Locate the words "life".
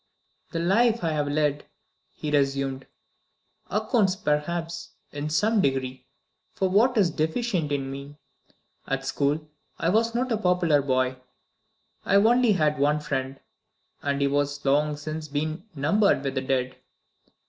0.57-1.03